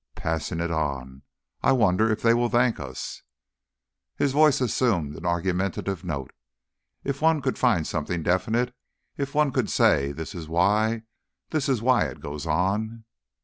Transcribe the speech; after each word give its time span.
"Passing 0.15 0.59
it 0.61 0.71
on. 0.71 1.21
I 1.61 1.73
wonder 1.73 2.09
if 2.11 2.23
they 2.23 2.33
will 2.33 2.49
thank 2.49 2.79
us." 2.79 3.21
His 4.15 4.31
voice 4.31 4.59
assumed 4.59 5.15
an 5.15 5.27
argumentative 5.27 6.03
note. 6.03 6.31
"If 7.03 7.21
one 7.21 7.39
could 7.39 7.59
find 7.59 7.85
something 7.85 8.23
definite... 8.23 8.73
If 9.15 9.35
one 9.35 9.51
could 9.51 9.69
say, 9.69 10.11
'This 10.11 10.33
is 10.33 10.49
why 10.49 11.03
this 11.51 11.69
is 11.69 11.83
why 11.83 12.05
it 12.05 12.19
goes 12.19 12.47
on....'" 12.47 13.03